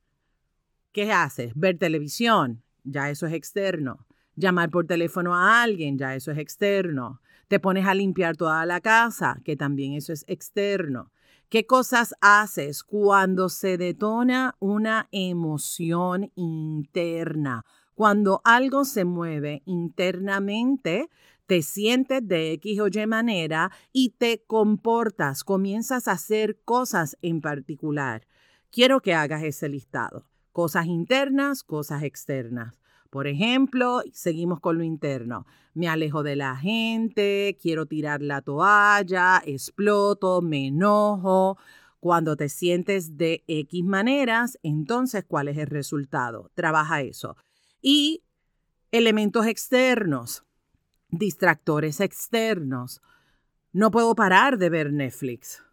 ¿Qué 0.97 1.11
haces? 1.11 1.51
Ver 1.53 1.77
televisión, 1.77 2.63
ya 2.83 3.11
eso 3.11 3.27
es 3.27 3.33
externo. 3.33 4.07
Llamar 4.35 4.71
por 4.71 4.87
teléfono 4.87 5.35
a 5.35 5.61
alguien, 5.61 5.95
ya 5.95 6.15
eso 6.15 6.31
es 6.31 6.39
externo. 6.39 7.21
Te 7.47 7.59
pones 7.59 7.85
a 7.85 7.93
limpiar 7.93 8.35
toda 8.35 8.65
la 8.65 8.81
casa, 8.81 9.39
que 9.45 9.55
también 9.55 9.93
eso 9.93 10.11
es 10.11 10.25
externo. 10.27 11.11
¿Qué 11.49 11.67
cosas 11.67 12.15
haces 12.19 12.83
cuando 12.83 13.47
se 13.49 13.77
detona 13.77 14.55
una 14.57 15.07
emoción 15.11 16.31
interna? 16.33 17.63
Cuando 17.93 18.41
algo 18.43 18.83
se 18.83 19.05
mueve 19.05 19.61
internamente, 19.65 21.11
te 21.45 21.61
sientes 21.61 22.27
de 22.27 22.53
X 22.53 22.79
o 22.79 22.87
Y 22.87 23.05
manera 23.05 23.69
y 23.93 24.15
te 24.17 24.43
comportas, 24.47 25.43
comienzas 25.43 26.07
a 26.07 26.13
hacer 26.13 26.59
cosas 26.65 27.19
en 27.21 27.39
particular. 27.39 28.25
Quiero 28.71 28.99
que 28.99 29.13
hagas 29.13 29.43
ese 29.43 29.69
listado. 29.69 30.25
Cosas 30.57 30.87
internas, 30.87 31.61
cosas 31.61 32.01
externas. 32.01 32.79
Por 33.11 33.27
ejemplo, 33.27 34.01
seguimos 34.11 34.59
con 34.59 34.79
lo 34.79 34.83
interno. 34.83 35.45
Me 35.75 35.87
alejo 35.87 36.23
de 36.23 36.35
la 36.35 36.55
gente, 36.55 37.55
quiero 37.61 37.85
tirar 37.85 38.23
la 38.23 38.41
toalla, 38.41 39.39
exploto, 39.45 40.41
me 40.41 40.65
enojo. 40.65 41.59
Cuando 41.99 42.35
te 42.35 42.49
sientes 42.49 43.17
de 43.17 43.43
X 43.45 43.85
maneras, 43.85 44.57
entonces, 44.63 45.23
¿cuál 45.27 45.47
es 45.47 45.59
el 45.59 45.67
resultado? 45.67 46.49
Trabaja 46.55 47.03
eso 47.03 47.37
y 47.79 48.23
elementos 48.91 49.45
externos, 49.45 50.43
distractores 51.09 51.99
externos. 51.99 53.03
No 53.73 53.91
puedo 53.91 54.15
parar 54.15 54.57
de 54.57 54.71
ver 54.71 54.91
Netflix. 54.91 55.66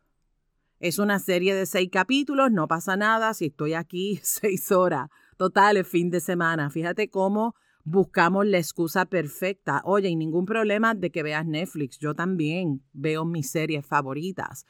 Es 0.85 0.99
una 0.99 1.19
serie 1.19 1.55
de 1.55 1.65
seis 1.65 1.89
capítulos, 1.91 2.53
no 2.53 2.69
pasa 2.69 2.95
nada 2.95 3.33
si 3.33 3.47
estoy 3.47 3.73
aquí 3.73 4.21
seis 4.23 4.71
horas. 4.71 5.09
Total, 5.39 5.83
fin 5.83 6.11
de 6.11 6.21
semana. 6.21 6.69
Fíjate 6.69 7.09
cómo 7.09 7.55
buscamos 7.85 8.45
la 8.45 8.59
excusa 8.59 9.07
perfecta. 9.07 9.81
Oye, 9.87 10.11
y 10.11 10.15
ningún 10.15 10.45
problema 10.45 10.93
de 10.95 11.11
que 11.11 11.23
veas 11.23 11.47
Netflix. 11.47 11.99
Yo 11.99 12.15
también 12.15 12.83
veo 12.93 13.25
mis 13.25 13.51
series 13.51 13.87
favoritas. 13.87 14.67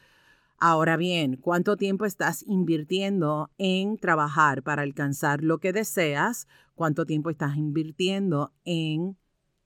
Ahora 0.56 0.96
bien, 0.96 1.36
¿cuánto 1.36 1.76
tiempo 1.76 2.04
estás 2.04 2.44
invirtiendo 2.46 3.50
en 3.58 3.96
trabajar 3.96 4.62
para 4.62 4.82
alcanzar 4.82 5.42
lo 5.42 5.58
que 5.58 5.72
deseas? 5.72 6.46
¿Cuánto 6.76 7.06
tiempo 7.06 7.28
estás 7.28 7.56
invirtiendo 7.56 8.52
en 8.64 9.16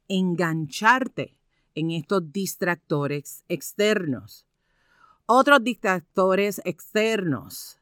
engancharte 0.08 1.36
en 1.74 1.90
estos 1.90 2.32
distractores 2.32 3.44
externos? 3.48 4.47
Otros 5.30 5.62
distractores 5.62 6.62
externos. 6.64 7.78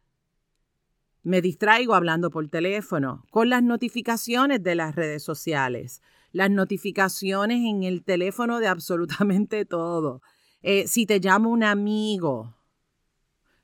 Me 1.22 1.40
distraigo 1.40 1.94
hablando 1.94 2.28
por 2.28 2.48
teléfono, 2.48 3.24
con 3.30 3.50
las 3.50 3.62
notificaciones 3.62 4.64
de 4.64 4.74
las 4.74 4.96
redes 4.96 5.22
sociales, 5.22 6.02
las 6.32 6.50
notificaciones 6.50 7.58
en 7.64 7.84
el 7.84 8.02
teléfono 8.02 8.58
de 8.58 8.66
absolutamente 8.66 9.64
todo. 9.64 10.22
Eh, 10.60 10.88
si 10.88 11.06
te 11.06 11.20
llama 11.20 11.46
un 11.46 11.62
amigo, 11.62 12.56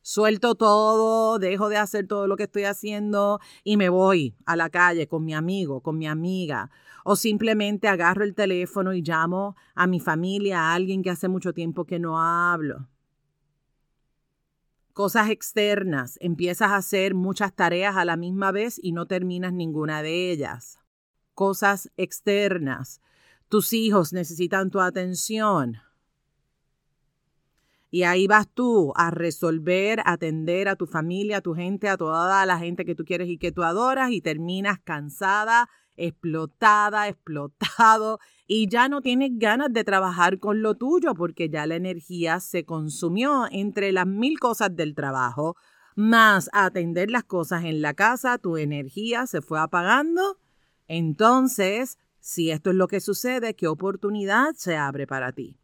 suelto 0.00 0.54
todo, 0.54 1.40
dejo 1.40 1.68
de 1.68 1.78
hacer 1.78 2.06
todo 2.06 2.28
lo 2.28 2.36
que 2.36 2.44
estoy 2.44 2.62
haciendo 2.62 3.40
y 3.64 3.76
me 3.76 3.88
voy 3.88 4.36
a 4.46 4.54
la 4.54 4.70
calle 4.70 5.08
con 5.08 5.24
mi 5.24 5.34
amigo, 5.34 5.80
con 5.80 5.98
mi 5.98 6.06
amiga. 6.06 6.70
O 7.04 7.16
simplemente 7.16 7.88
agarro 7.88 8.22
el 8.22 8.36
teléfono 8.36 8.92
y 8.92 9.02
llamo 9.02 9.56
a 9.74 9.88
mi 9.88 9.98
familia, 9.98 10.60
a 10.60 10.74
alguien 10.74 11.02
que 11.02 11.10
hace 11.10 11.26
mucho 11.26 11.52
tiempo 11.52 11.84
que 11.84 11.98
no 11.98 12.20
hablo. 12.20 12.86
Cosas 14.92 15.30
externas. 15.30 16.18
Empiezas 16.20 16.70
a 16.70 16.76
hacer 16.76 17.14
muchas 17.14 17.54
tareas 17.54 17.96
a 17.96 18.04
la 18.04 18.16
misma 18.16 18.52
vez 18.52 18.78
y 18.82 18.92
no 18.92 19.06
terminas 19.06 19.52
ninguna 19.52 20.02
de 20.02 20.30
ellas. 20.30 20.78
Cosas 21.34 21.90
externas. 21.96 23.00
Tus 23.48 23.72
hijos 23.72 24.12
necesitan 24.12 24.70
tu 24.70 24.80
atención 24.80 25.78
Y 27.90 28.04
ahí 28.04 28.26
vas 28.26 28.48
tú 28.48 28.92
a 28.96 29.10
resolver, 29.10 30.00
atender 30.06 30.68
a 30.68 30.76
tu 30.76 30.86
familia, 30.86 31.38
a 31.38 31.40
tu 31.42 31.54
gente, 31.54 31.90
a 31.90 31.98
toda 31.98 32.46
la 32.46 32.58
gente 32.58 32.86
que 32.86 32.94
tú 32.94 33.04
quieres 33.04 33.28
y 33.28 33.36
que 33.36 33.52
tú 33.52 33.62
adoras 33.62 34.10
y 34.10 34.22
terminas 34.22 34.78
cansada, 34.78 35.68
explotada, 35.96 37.08
explotado 37.08 38.18
y 38.54 38.68
ya 38.68 38.86
no 38.90 39.00
tienes 39.00 39.30
ganas 39.36 39.72
de 39.72 39.82
trabajar 39.82 40.38
con 40.38 40.60
lo 40.60 40.74
tuyo 40.74 41.14
porque 41.14 41.48
ya 41.48 41.66
la 41.66 41.76
energía 41.76 42.38
se 42.38 42.66
consumió 42.66 43.46
entre 43.50 43.92
las 43.92 44.06
mil 44.06 44.38
cosas 44.38 44.76
del 44.76 44.94
trabajo, 44.94 45.56
más 45.96 46.50
atender 46.52 47.10
las 47.10 47.24
cosas 47.24 47.64
en 47.64 47.80
la 47.80 47.94
casa, 47.94 48.36
tu 48.36 48.58
energía 48.58 49.26
se 49.26 49.40
fue 49.40 49.58
apagando. 49.58 50.38
Entonces, 50.86 51.96
si 52.20 52.50
esto 52.50 52.68
es 52.68 52.76
lo 52.76 52.88
que 52.88 53.00
sucede, 53.00 53.54
¿qué 53.54 53.68
oportunidad 53.68 54.52
se 54.54 54.76
abre 54.76 55.06
para 55.06 55.32
ti? 55.32 55.56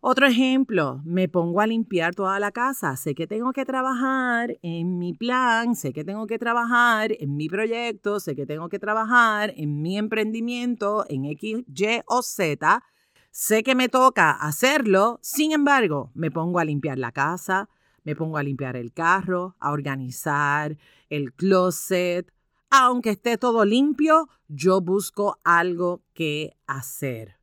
Otro 0.00 0.28
ejemplo, 0.28 1.00
me 1.04 1.28
pongo 1.28 1.60
a 1.60 1.66
limpiar 1.66 2.14
toda 2.14 2.38
la 2.38 2.52
casa. 2.52 2.94
Sé 2.94 3.16
que 3.16 3.26
tengo 3.26 3.52
que 3.52 3.64
trabajar 3.64 4.56
en 4.62 4.96
mi 4.96 5.12
plan, 5.12 5.74
sé 5.74 5.92
que 5.92 6.04
tengo 6.04 6.28
que 6.28 6.38
trabajar 6.38 7.16
en 7.18 7.36
mi 7.36 7.48
proyecto, 7.48 8.20
sé 8.20 8.36
que 8.36 8.46
tengo 8.46 8.68
que 8.68 8.78
trabajar 8.78 9.52
en 9.56 9.82
mi 9.82 9.98
emprendimiento, 9.98 11.04
en 11.08 11.24
X, 11.24 11.64
Y 11.66 12.00
o 12.06 12.22
Z. 12.22 12.84
Sé 13.32 13.64
que 13.64 13.74
me 13.74 13.88
toca 13.88 14.30
hacerlo, 14.30 15.18
sin 15.20 15.50
embargo, 15.50 16.12
me 16.14 16.30
pongo 16.30 16.60
a 16.60 16.64
limpiar 16.64 16.98
la 16.98 17.10
casa, 17.10 17.68
me 18.04 18.14
pongo 18.14 18.38
a 18.38 18.44
limpiar 18.44 18.76
el 18.76 18.92
carro, 18.92 19.56
a 19.58 19.72
organizar 19.72 20.76
el 21.10 21.32
closet. 21.32 22.32
Aunque 22.70 23.10
esté 23.10 23.36
todo 23.36 23.64
limpio, 23.64 24.28
yo 24.46 24.80
busco 24.80 25.38
algo 25.42 26.02
que 26.14 26.56
hacer. 26.68 27.37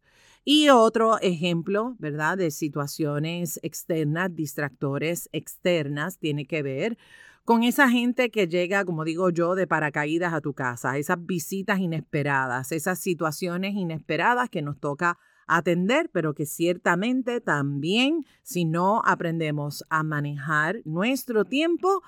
Y 0.48 0.70
otro 0.70 1.20
ejemplo, 1.22 1.96
¿verdad? 1.98 2.38
De 2.38 2.52
situaciones 2.52 3.60
externas, 3.64 4.36
distractores 4.36 5.28
externas, 5.32 6.20
tiene 6.20 6.46
que 6.46 6.62
ver 6.62 6.98
con 7.46 7.64
esa 7.64 7.90
gente 7.90 8.30
que 8.30 8.48
llega, 8.48 8.86
como 8.86 9.04
digo 9.04 9.32
yo, 9.32 9.56
de 9.56 9.66
paracaídas 9.66 10.34
a 10.34 10.42
tu 10.42 10.54
casa, 10.54 10.98
esas 11.00 11.26
visitas 11.26 11.80
inesperadas, 11.80 12.72
esas 12.72 13.00
situaciones 13.00 13.74
inesperadas 13.74 14.50
que 14.52 14.62
nos 14.62 14.80
toca 14.80 15.18
atender, 15.48 16.12
pero 16.14 16.36
que 16.36 16.46
ciertamente 16.46 17.42
también, 17.42 18.24
si 18.44 18.66
no 18.66 19.02
aprendemos 19.04 19.84
a 19.90 20.04
manejar 20.04 20.82
nuestro 20.86 21.46
tiempo, 21.46 22.04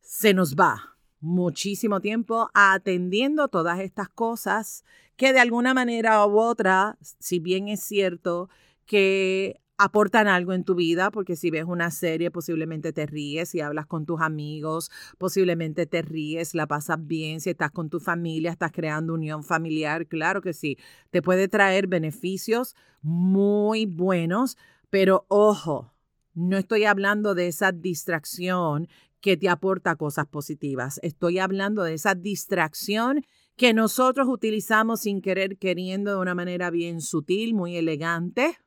se 0.00 0.34
nos 0.34 0.56
va, 0.56 0.96
muchísimo 1.20 2.00
tiempo 2.00 2.50
atendiendo 2.52 3.48
todas 3.48 3.80
estas 3.80 4.08
cosas 4.10 4.84
que 5.22 5.32
de 5.32 5.38
alguna 5.38 5.72
manera 5.72 6.26
u 6.26 6.40
otra, 6.40 6.98
si 7.20 7.38
bien 7.38 7.68
es 7.68 7.78
cierto 7.78 8.48
que 8.86 9.60
aportan 9.78 10.26
algo 10.26 10.52
en 10.52 10.64
tu 10.64 10.74
vida, 10.74 11.12
porque 11.12 11.36
si 11.36 11.48
ves 11.48 11.64
una 11.64 11.92
serie 11.92 12.32
posiblemente 12.32 12.92
te 12.92 13.06
ríes, 13.06 13.50
si 13.50 13.60
hablas 13.60 13.86
con 13.86 14.04
tus 14.04 14.20
amigos, 14.20 14.90
posiblemente 15.18 15.86
te 15.86 16.02
ríes, 16.02 16.56
la 16.56 16.66
pasas 16.66 17.06
bien, 17.06 17.40
si 17.40 17.50
estás 17.50 17.70
con 17.70 17.88
tu 17.88 18.00
familia, 18.00 18.50
estás 18.50 18.72
creando 18.72 19.14
unión 19.14 19.44
familiar, 19.44 20.08
claro 20.08 20.42
que 20.42 20.52
sí, 20.52 20.76
te 21.10 21.22
puede 21.22 21.46
traer 21.46 21.86
beneficios 21.86 22.74
muy 23.00 23.86
buenos, 23.86 24.58
pero 24.90 25.24
ojo, 25.28 25.94
no 26.34 26.56
estoy 26.56 26.82
hablando 26.82 27.36
de 27.36 27.46
esa 27.46 27.70
distracción 27.70 28.88
que 29.20 29.36
te 29.36 29.48
aporta 29.48 29.94
cosas 29.94 30.26
positivas. 30.26 30.98
Estoy 31.04 31.38
hablando 31.38 31.84
de 31.84 31.94
esa 31.94 32.16
distracción 32.16 33.24
que 33.56 33.74
nosotros 33.74 34.28
utilizamos 34.28 35.00
sin 35.00 35.20
querer, 35.20 35.58
queriendo 35.58 36.12
de 36.12 36.16
una 36.18 36.34
manera 36.34 36.70
bien 36.70 37.00
sutil, 37.00 37.54
muy 37.54 37.76
elegante, 37.76 38.58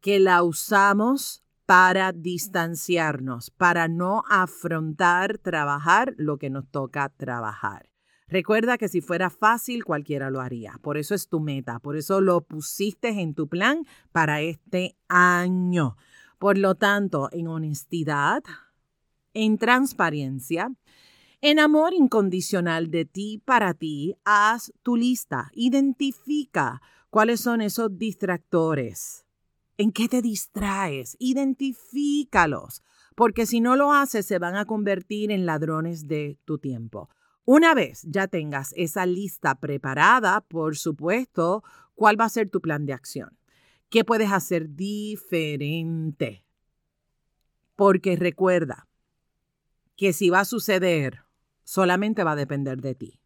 que 0.00 0.18
la 0.20 0.42
usamos 0.42 1.42
para 1.66 2.12
distanciarnos, 2.12 3.50
para 3.50 3.88
no 3.88 4.24
afrontar, 4.28 5.38
trabajar 5.38 6.14
lo 6.16 6.38
que 6.38 6.50
nos 6.50 6.68
toca 6.70 7.08
trabajar. 7.08 7.88
Recuerda 8.28 8.78
que 8.78 8.88
si 8.88 9.00
fuera 9.00 9.28
fácil, 9.28 9.84
cualquiera 9.84 10.30
lo 10.30 10.40
haría. 10.40 10.78
Por 10.82 10.96
eso 10.96 11.14
es 11.14 11.28
tu 11.28 11.38
meta, 11.38 11.78
por 11.78 11.96
eso 11.96 12.20
lo 12.20 12.40
pusiste 12.40 13.08
en 13.08 13.34
tu 13.34 13.46
plan 13.46 13.84
para 14.10 14.40
este 14.40 14.96
año. 15.08 15.96
Por 16.38 16.58
lo 16.58 16.74
tanto, 16.74 17.28
en 17.30 17.46
honestidad, 17.48 18.42
en 19.34 19.58
transparencia, 19.58 20.72
en 21.44 21.58
amor 21.58 21.92
incondicional 21.92 22.88
de 22.92 23.04
ti 23.04 23.42
para 23.44 23.74
ti, 23.74 24.14
haz 24.24 24.72
tu 24.84 24.96
lista, 24.96 25.50
identifica 25.54 26.80
cuáles 27.10 27.40
son 27.40 27.60
esos 27.60 27.98
distractores. 27.98 29.26
¿En 29.76 29.90
qué 29.90 30.08
te 30.08 30.22
distraes? 30.22 31.16
Identifícalos, 31.18 32.84
porque 33.16 33.46
si 33.46 33.60
no 33.60 33.74
lo 33.74 33.92
haces 33.92 34.24
se 34.24 34.38
van 34.38 34.54
a 34.54 34.66
convertir 34.66 35.32
en 35.32 35.44
ladrones 35.44 36.06
de 36.06 36.38
tu 36.44 36.58
tiempo. 36.58 37.10
Una 37.44 37.74
vez 37.74 38.02
ya 38.04 38.28
tengas 38.28 38.72
esa 38.76 39.04
lista 39.04 39.56
preparada, 39.56 40.42
por 40.42 40.76
supuesto, 40.76 41.64
¿cuál 41.96 42.20
va 42.20 42.26
a 42.26 42.28
ser 42.28 42.50
tu 42.50 42.60
plan 42.60 42.86
de 42.86 42.92
acción? 42.92 43.36
¿Qué 43.90 44.04
puedes 44.04 44.30
hacer 44.30 44.76
diferente? 44.76 46.44
Porque 47.74 48.14
recuerda, 48.14 48.86
que 49.96 50.12
si 50.12 50.30
va 50.30 50.40
a 50.40 50.44
suceder, 50.44 51.22
solamente 51.64 52.24
va 52.24 52.32
a 52.32 52.36
depender 52.36 52.80
de 52.80 52.94
ti. 52.94 53.20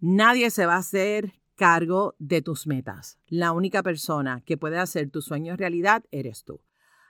Nadie 0.00 0.50
se 0.50 0.66
va 0.66 0.74
a 0.74 0.78
hacer 0.78 1.34
cargo 1.54 2.16
de 2.18 2.42
tus 2.42 2.66
metas. 2.66 3.18
La 3.28 3.52
única 3.52 3.82
persona 3.82 4.42
que 4.44 4.56
puede 4.56 4.78
hacer 4.78 5.10
tus 5.10 5.26
sueños 5.26 5.58
realidad 5.58 6.04
eres 6.10 6.44
tú. 6.44 6.60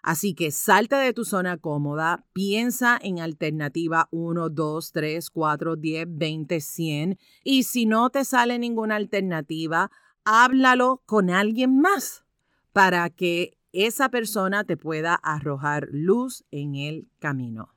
Así 0.02 0.34
que 0.34 0.50
salta 0.50 0.98
de 1.00 1.12
tu 1.12 1.24
zona 1.24 1.56
cómoda, 1.58 2.26
piensa 2.32 2.98
en 3.00 3.20
alternativa 3.20 4.08
1, 4.10 4.50
2, 4.50 4.92
3, 4.92 5.30
4, 5.30 5.76
10, 5.76 6.06
20, 6.10 6.60
100 6.60 7.18
y 7.44 7.62
si 7.62 7.86
no 7.86 8.10
te 8.10 8.24
sale 8.24 8.58
ninguna 8.58 8.96
alternativa, 8.96 9.90
háblalo 10.24 11.02
con 11.06 11.30
alguien 11.30 11.80
más 11.80 12.24
para 12.72 13.08
que 13.10 13.58
esa 13.72 14.10
persona 14.10 14.64
te 14.64 14.76
pueda 14.76 15.14
arrojar 15.14 15.88
luz 15.92 16.44
en 16.50 16.74
el 16.74 17.08
camino 17.20 17.71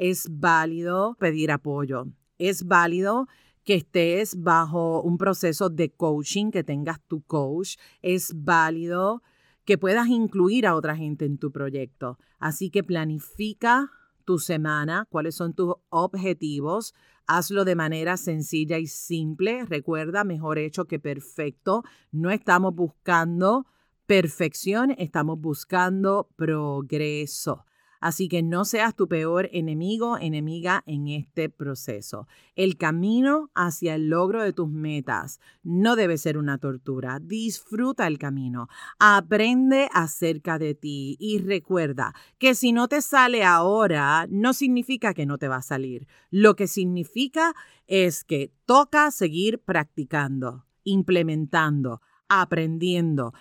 es 0.00 0.28
válido 0.30 1.14
pedir 1.20 1.50
apoyo. 1.50 2.06
Es 2.38 2.64
válido 2.64 3.28
que 3.64 3.74
estés 3.74 4.42
bajo 4.42 5.02
un 5.02 5.18
proceso 5.18 5.68
de 5.68 5.90
coaching, 5.92 6.50
que 6.50 6.64
tengas 6.64 7.02
tu 7.06 7.20
coach. 7.20 7.76
Es 8.00 8.32
válido 8.34 9.22
que 9.66 9.76
puedas 9.76 10.08
incluir 10.08 10.66
a 10.66 10.74
otra 10.74 10.96
gente 10.96 11.26
en 11.26 11.36
tu 11.36 11.52
proyecto. 11.52 12.18
Así 12.38 12.70
que 12.70 12.82
planifica 12.82 13.90
tu 14.24 14.38
semana, 14.38 15.06
cuáles 15.10 15.34
son 15.34 15.52
tus 15.52 15.74
objetivos. 15.90 16.94
Hazlo 17.26 17.66
de 17.66 17.76
manera 17.76 18.16
sencilla 18.16 18.78
y 18.78 18.86
simple. 18.86 19.66
Recuerda, 19.66 20.24
mejor 20.24 20.58
hecho 20.58 20.86
que 20.86 20.98
perfecto. 20.98 21.84
No 22.10 22.30
estamos 22.30 22.74
buscando 22.74 23.66
perfección, 24.06 24.92
estamos 24.96 25.38
buscando 25.38 26.30
progreso. 26.36 27.66
Así 28.00 28.28
que 28.28 28.42
no 28.42 28.64
seas 28.64 28.96
tu 28.96 29.08
peor 29.08 29.50
enemigo, 29.52 30.16
enemiga 30.18 30.82
en 30.86 31.08
este 31.08 31.50
proceso. 31.50 32.26
El 32.54 32.78
camino 32.78 33.50
hacia 33.54 33.94
el 33.94 34.08
logro 34.08 34.42
de 34.42 34.54
tus 34.54 34.70
metas 34.70 35.38
no 35.62 35.96
debe 35.96 36.16
ser 36.16 36.38
una 36.38 36.56
tortura. 36.56 37.18
Disfruta 37.20 38.06
el 38.06 38.18
camino. 38.18 38.68
Aprende 38.98 39.88
acerca 39.92 40.58
de 40.58 40.74
ti 40.74 41.16
y 41.20 41.38
recuerda 41.38 42.14
que 42.38 42.54
si 42.54 42.72
no 42.72 42.88
te 42.88 43.02
sale 43.02 43.44
ahora, 43.44 44.26
no 44.30 44.54
significa 44.54 45.12
que 45.12 45.26
no 45.26 45.36
te 45.36 45.48
va 45.48 45.56
a 45.56 45.62
salir. 45.62 46.08
Lo 46.30 46.56
que 46.56 46.66
significa 46.66 47.54
es 47.86 48.24
que 48.24 48.50
toca 48.64 49.10
seguir 49.10 49.58
practicando, 49.58 50.64
implementando, 50.84 52.00
aprendiendo, 52.28 53.34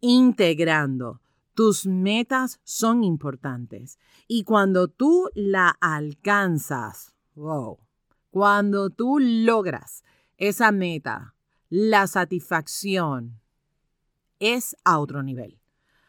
integrando. 0.00 1.21
Tus 1.54 1.86
metas 1.86 2.60
son 2.64 3.04
importantes 3.04 3.98
y 4.26 4.44
cuando 4.44 4.88
tú 4.88 5.28
la 5.34 5.76
alcanzas, 5.80 7.14
wow, 7.34 7.78
cuando 8.30 8.88
tú 8.88 9.18
logras 9.18 10.02
esa 10.38 10.72
meta, 10.72 11.34
la 11.68 12.06
satisfacción 12.06 13.40
es 14.38 14.76
a 14.84 14.98
otro 14.98 15.22
nivel. 15.22 15.60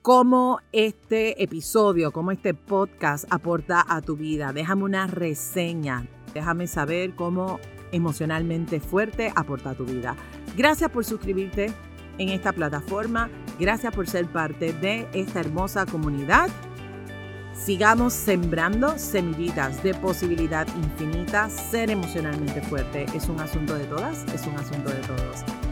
cómo 0.02 0.58
este 0.72 1.42
episodio, 1.42 2.12
cómo 2.12 2.32
este 2.32 2.54
podcast 2.54 3.24
aporta 3.30 3.84
a 3.88 4.02
tu 4.02 4.16
vida. 4.16 4.52
Déjame 4.52 4.84
una 4.84 5.06
reseña. 5.06 6.06
Déjame 6.34 6.66
saber 6.66 7.14
cómo 7.14 7.60
emocionalmente 7.92 8.80
fuerte 8.80 9.32
aporta 9.36 9.70
a 9.70 9.74
tu 9.74 9.84
vida. 9.84 10.16
Gracias 10.56 10.90
por 10.90 11.04
suscribirte 11.04 11.72
en 12.18 12.30
esta 12.30 12.52
plataforma. 12.52 13.30
Gracias 13.58 13.94
por 13.94 14.08
ser 14.08 14.26
parte 14.26 14.72
de 14.72 15.06
esta 15.12 15.40
hermosa 15.40 15.86
comunidad. 15.86 16.48
Sigamos 17.54 18.12
sembrando 18.12 18.98
semillitas 18.98 19.82
de 19.82 19.94
posibilidad 19.94 20.66
infinita. 20.74 21.48
Ser 21.48 21.90
emocionalmente 21.90 22.60
fuerte 22.62 23.06
es 23.14 23.28
un 23.28 23.38
asunto 23.40 23.74
de 23.74 23.84
todas, 23.84 24.24
es 24.34 24.46
un 24.46 24.56
asunto 24.56 24.90
de 24.90 25.00
todos. 25.00 25.71